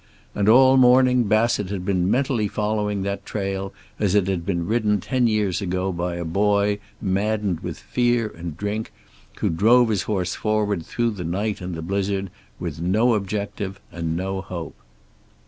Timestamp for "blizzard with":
11.83-12.81